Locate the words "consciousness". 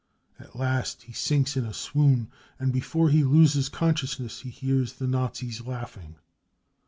3.69-4.39